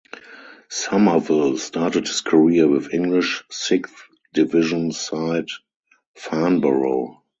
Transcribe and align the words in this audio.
Somerville 0.67 1.59
started 1.59 2.07
his 2.07 2.21
career 2.21 2.67
with 2.67 2.91
English 2.91 3.43
sixth 3.51 3.93
division 4.33 4.91
side 4.93 5.49
Farnborough. 6.15 7.21